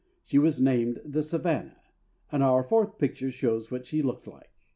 She 0.25 0.39
was 0.39 0.59
named 0.59 0.99
the 1.05 1.21
Savannah, 1.21 1.77
and 2.31 2.41
our 2.41 2.63
fourth 2.63 2.97
picture 2.97 3.29
shows 3.29 3.69
what 3.69 3.85
she 3.85 4.01
looked 4.01 4.25
like. 4.25 4.49